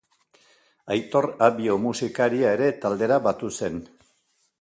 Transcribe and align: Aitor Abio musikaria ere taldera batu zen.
Aitor 0.95 1.27
Abio 1.47 1.75
musikaria 1.83 2.55
ere 2.57 2.71
taldera 2.87 3.21
batu 3.29 3.53
zen. 3.61 3.79